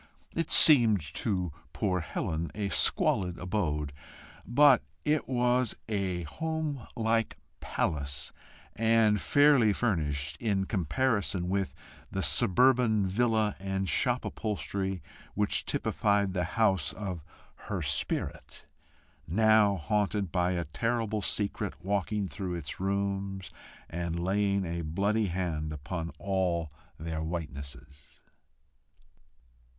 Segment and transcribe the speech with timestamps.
[0.35, 3.93] It seemed to poor Helen a squalid abode,
[4.47, 8.33] but it was a home like palace,
[8.75, 11.75] and fairly furnished, in comparison with
[12.09, 15.03] the suburban villa and shop upholstery
[15.35, 17.23] which typified the house of
[17.69, 18.65] her spirit
[19.27, 23.51] now haunted by a terrible secret walking through its rooms,
[23.87, 28.21] and laying a bloody hand upon all their whitenesses.